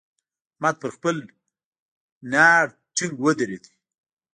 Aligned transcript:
احمد 0.53 0.75
پر 0.81 0.89
خپل 0.95 1.15
ناړ 2.33 2.63
ټينګ 2.95 3.15
ودرېد. 3.23 3.63